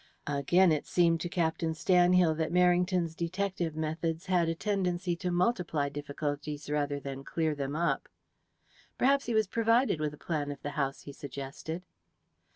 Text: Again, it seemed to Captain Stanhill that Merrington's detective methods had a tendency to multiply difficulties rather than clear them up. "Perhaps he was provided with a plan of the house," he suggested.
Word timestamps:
Again, 0.25 0.71
it 0.71 0.87
seemed 0.87 1.21
to 1.21 1.29
Captain 1.29 1.73
Stanhill 1.75 2.35
that 2.37 2.51
Merrington's 2.51 3.13
detective 3.13 3.75
methods 3.75 4.25
had 4.25 4.49
a 4.49 4.55
tendency 4.55 5.15
to 5.17 5.29
multiply 5.29 5.89
difficulties 5.89 6.71
rather 6.71 6.99
than 6.99 7.23
clear 7.23 7.53
them 7.53 7.75
up. 7.75 8.09
"Perhaps 8.97 9.25
he 9.27 9.35
was 9.35 9.45
provided 9.45 9.99
with 9.99 10.15
a 10.15 10.17
plan 10.17 10.51
of 10.51 10.63
the 10.63 10.71
house," 10.71 11.01
he 11.01 11.13
suggested. 11.13 11.83